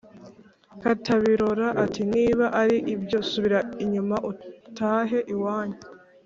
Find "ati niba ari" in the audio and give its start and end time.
1.83-2.77